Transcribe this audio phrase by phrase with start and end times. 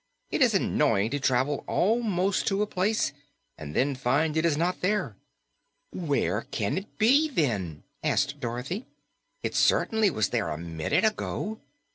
[0.31, 3.13] It is annoying to travel almost to a place
[3.55, 5.15] and then find it is not there."
[5.91, 8.87] "Where can it be, then?" asked Dorothy.
[9.43, 11.59] "It cert'nly was there a minute ago."